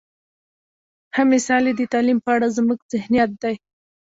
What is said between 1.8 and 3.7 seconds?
تعلیم په اړه زموږ ذهنیت دی.